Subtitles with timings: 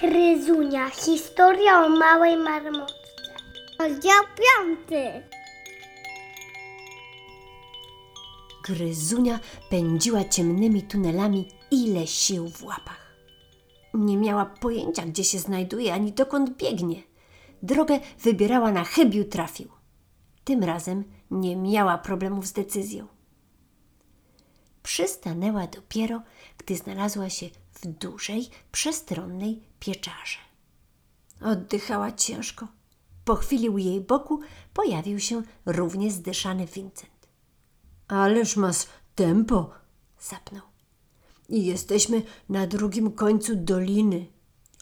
[0.00, 0.90] Kryzunia.
[0.90, 2.94] Historia o małej marmotce.
[3.78, 5.22] Rozdział piąty.
[8.64, 9.40] Gryzunia
[9.70, 13.16] pędziła ciemnymi tunelami ile sił w łapach.
[13.94, 17.02] Nie miała pojęcia, gdzie się znajduje ani dokąd biegnie.
[17.62, 19.68] Drogę wybierała na chybił trafił.
[20.44, 23.06] Tym razem nie miała problemów z decyzją.
[24.82, 26.22] Przystanęła dopiero,
[26.58, 27.46] gdy znalazła się
[27.82, 30.38] w dużej, przestronnej pieczarze.
[31.40, 32.68] Oddychała ciężko.
[33.24, 34.40] Po chwili u jej boku
[34.74, 37.28] pojawił się równie zdyszany Vincent.
[38.08, 39.70] Ależ masz tempo,
[40.20, 40.62] zapnął.
[41.48, 44.26] I jesteśmy na drugim końcu doliny.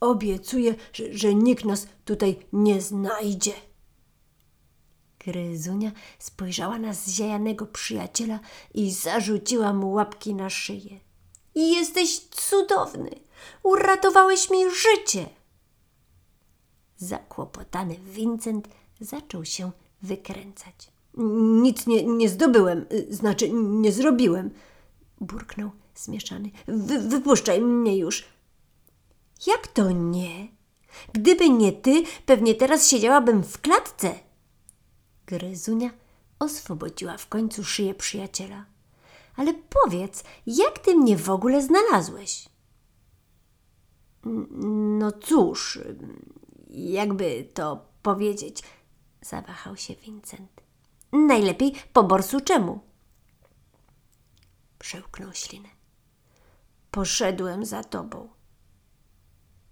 [0.00, 3.52] Obiecuję, że, że nikt nas tutaj nie znajdzie.
[5.18, 8.40] Gryzunia spojrzała na zziajanego przyjaciela
[8.74, 11.00] i zarzuciła mu łapki na szyję.
[11.56, 13.10] Jesteś cudowny!
[13.62, 15.28] Uratowałeś mi życie!
[16.96, 18.68] Zakłopotany Vincent
[19.00, 19.70] zaczął się
[20.02, 20.92] wykręcać.
[21.62, 24.50] Nic nie, nie zdobyłem, znaczy nie zrobiłem,
[25.20, 26.50] burknął zmieszany.
[26.66, 28.24] Wy, wypuszczaj mnie już.
[29.46, 30.48] Jak to nie?
[31.12, 34.14] Gdyby nie ty, pewnie teraz siedziałabym w klatce.
[35.26, 35.90] Gryzunia
[36.38, 38.75] oswobodziła w końcu szyję przyjaciela.
[39.36, 42.48] Ale powiedz, jak ty mnie w ogóle znalazłeś?
[44.98, 45.78] No cóż,
[46.70, 48.62] jakby to powiedzieć,
[49.22, 50.50] zawahał się Vincent.
[51.12, 52.80] Najlepiej po borsu czemu?
[54.78, 55.68] Przełknął ślinę.
[56.90, 58.28] Poszedłem za tobą.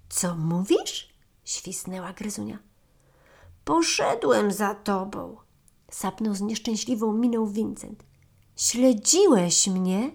[0.08, 1.14] Co mówisz?
[1.44, 2.58] świsnęła Gryzunia.
[3.64, 5.36] Poszedłem za tobą,
[5.90, 8.04] sapnął z nieszczęśliwą miną Vincent.
[8.64, 10.10] Śledziłeś mnie?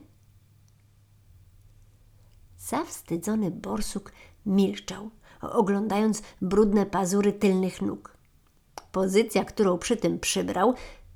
[2.57, 4.11] Zawstydzony borsuk
[4.45, 5.09] milczał,
[5.41, 8.17] oglądając brudne pazury tylnych nóg.
[8.91, 10.73] Pozycja, którą przy tym przybrał,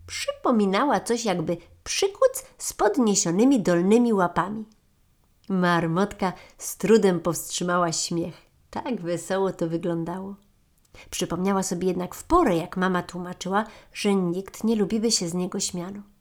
[0.08, 4.66] przypominała coś jakby przykuc z podniesionymi dolnymi łapami.
[5.50, 8.36] Marmotka z trudem powstrzymała śmiech.
[8.70, 10.36] Tak wesoło to wyglądało.
[11.10, 15.60] Przypomniała sobie jednak w porę, jak mama tłumaczyła, że nikt nie lubiby się z niego
[15.60, 16.13] śmiano.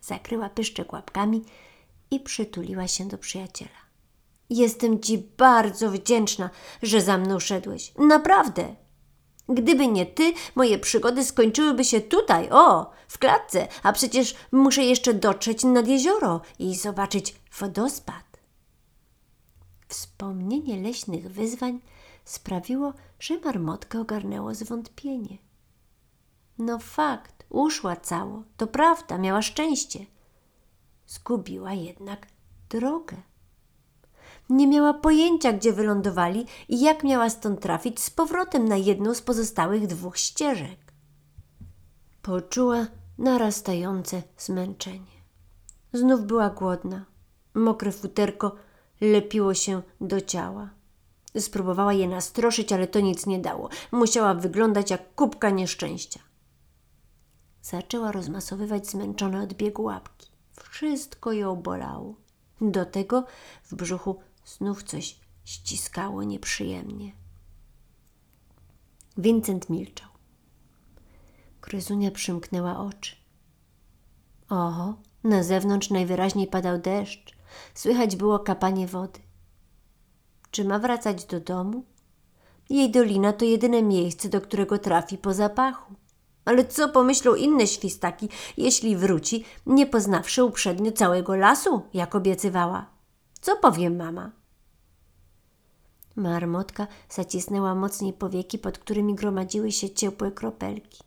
[0.00, 1.44] Zakryła pyszczek łapkami
[2.10, 3.80] i przytuliła się do przyjaciela.
[4.50, 6.50] Jestem ci bardzo wdzięczna,
[6.82, 7.92] że za mną szedłeś.
[7.98, 8.76] Naprawdę.
[9.48, 15.14] Gdyby nie ty, moje przygody skończyłyby się tutaj, o, w klatce, a przecież muszę jeszcze
[15.14, 18.40] dotrzeć nad jezioro i zobaczyć wodospad.
[19.88, 21.80] Wspomnienie leśnych wyzwań
[22.24, 25.38] sprawiło, że marmotkę ogarnęło zwątpienie.
[26.58, 30.06] No fakt, uszła cało, to prawda, miała szczęście.
[31.06, 32.26] Zgubiła jednak
[32.68, 33.16] drogę.
[34.50, 39.22] Nie miała pojęcia, gdzie wylądowali i jak miała stąd trafić z powrotem na jedną z
[39.22, 40.92] pozostałych dwóch ścieżek.
[42.22, 42.86] Poczuła
[43.18, 45.20] narastające zmęczenie.
[45.92, 47.04] Znów była głodna.
[47.54, 48.56] Mokre futerko
[49.00, 50.70] lepiło się do ciała.
[51.38, 53.68] Spróbowała je nastroszyć, ale to nic nie dało.
[53.92, 56.20] Musiała wyglądać jak kubka nieszczęścia.
[57.62, 60.30] Zaczęła rozmasowywać zmęczone od biegu łapki.
[60.52, 62.14] Wszystko ją bolało.
[62.60, 63.24] Do tego
[63.64, 67.12] w brzuchu znów coś ściskało nieprzyjemnie.
[69.18, 70.08] Vincent milczał.
[71.60, 73.16] Kryzunia przymknęła oczy.
[74.48, 74.94] Oho,
[75.24, 77.36] na zewnątrz najwyraźniej padał deszcz.
[77.74, 79.20] Słychać było kapanie wody.
[80.50, 81.84] Czy ma wracać do domu?
[82.70, 85.94] Jej dolina to jedyne miejsce, do którego trafi po zapachu.
[86.44, 92.86] Ale co pomyślą inne świstaki, jeśli wróci, nie poznawszy uprzednio całego lasu, jak obiecywała?
[93.40, 94.30] Co powie mama?
[96.16, 101.02] Marmotka zacisnęła mocniej powieki, pod którymi gromadziły się ciepłe kropelki.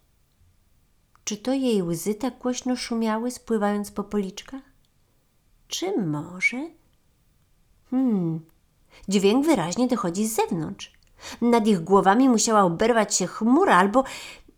[1.24, 4.62] Czy to jej łzy tak głośno szumiały, spływając po policzkach?
[5.68, 6.70] Czy może?
[7.90, 8.40] Hmm,
[9.08, 10.94] dźwięk wyraźnie dochodzi z zewnątrz.
[11.42, 14.04] Nad ich głowami musiała oberwać się chmura, albo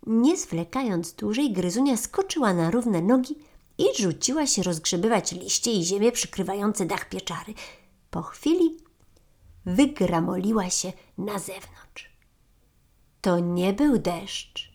[0.05, 3.35] nie zwlekając dłużej, gryzunia skoczyła na równe nogi
[3.77, 7.53] i rzuciła się rozgrzebywać liście i ziemię przykrywające dach pieczary.
[8.11, 8.77] Po chwili
[9.65, 12.15] wygramoliła się na zewnątrz.
[13.21, 14.71] To nie był deszcz.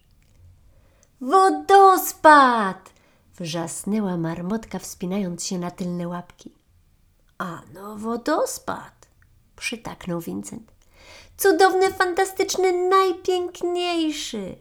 [1.20, 2.92] Wodospad!
[3.38, 6.54] wrzasnęła marmotka, wspinając się na tylne łapki.
[7.38, 9.08] A no, wodospad!
[9.56, 10.72] przytaknął Vincent.
[11.36, 14.56] Cudowny, fantastyczny, najpiękniejszy.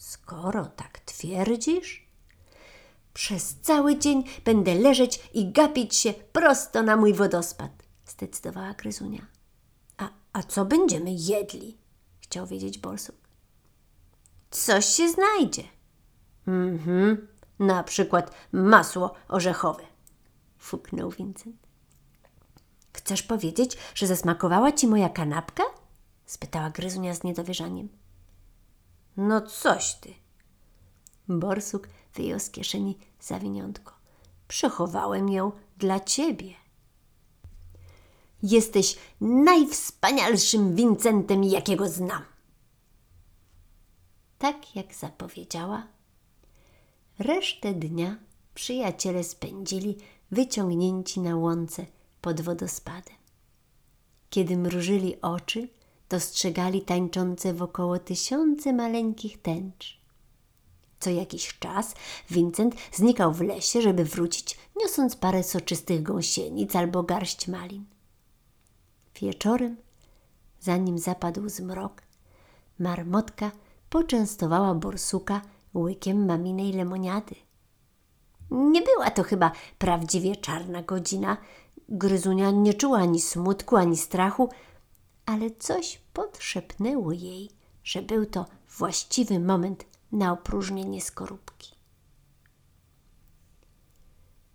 [0.00, 2.06] Skoro tak twierdzisz,
[3.14, 7.70] przez cały dzień będę leżeć i gapić się prosto na mój wodospad,
[8.06, 9.26] zdecydowała Gryzunia.
[9.96, 11.76] A A co będziemy jedli?
[12.20, 13.16] Chciał wiedzieć borsuk.
[14.50, 15.62] Coś się znajdzie.
[16.46, 19.82] Mhm, na przykład masło orzechowe,
[20.58, 21.56] fuknął Vincent.
[22.92, 25.62] Chcesz powiedzieć, że zasmakowała ci moja kanapka?
[26.26, 27.99] spytała Gryzunia z niedowierzaniem.
[29.22, 30.14] No coś ty.
[31.28, 33.92] Borsuk wyjął z kieszeni zawiniątko.
[34.48, 36.54] Przechowałem ją dla ciebie.
[38.42, 42.22] Jesteś najwspanialszym Wincentem, jakiego znam.
[44.38, 45.86] Tak jak zapowiedziała,
[47.18, 48.16] resztę dnia
[48.54, 49.96] przyjaciele spędzili
[50.30, 51.86] wyciągnięci na łące
[52.20, 53.16] pod wodospadem.
[54.30, 55.68] Kiedy mrużyli oczy,
[56.10, 60.00] dostrzegali tańczące wokoło tysiące maleńkich tęcz.
[61.00, 61.94] Co jakiś czas
[62.30, 67.84] Vincent znikał w lesie, żeby wrócić, niosąc parę soczystych gąsienic albo garść malin.
[69.20, 69.76] Wieczorem,
[70.60, 72.02] zanim zapadł zmrok,
[72.78, 73.50] marmotka
[73.90, 75.40] poczęstowała borsuka
[75.74, 77.34] łykiem maminej lemoniady.
[78.50, 81.36] Nie była to chyba prawdziwie czarna godzina.
[81.88, 84.48] Gryzunia nie czuła ani smutku, ani strachu,
[85.26, 87.50] ale coś podszepnęło jej,
[87.84, 88.46] że był to
[88.78, 91.80] właściwy moment na opróżnienie skorupki.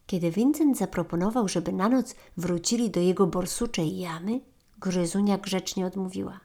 [0.08, 4.42] Kiedy Vincent zaproponował, żeby na noc wrócili do jego borsuczej jamy,
[4.80, 6.40] Gryzunia grzecznie odmówiła.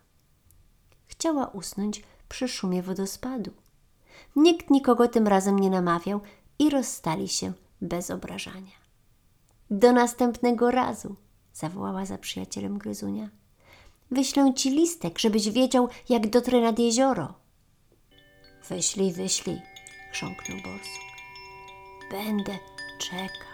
[1.07, 3.51] Chciała usnąć przy szumie wodospadu.
[4.37, 6.21] Nikt nikogo tym razem nie namawiał
[6.59, 8.81] i rozstali się bez obrażania.
[9.71, 11.17] Do następnego razu,
[11.53, 13.31] zawołała za przyjacielem Gryzunia.
[14.11, 17.35] Wyślę ci listek, żebyś wiedział, jak dotrę nad jezioro.
[18.69, 19.61] Wyślij, wyślij,
[20.13, 21.03] chrząknął borsuk.
[22.11, 22.59] Będę
[23.01, 23.50] czekał.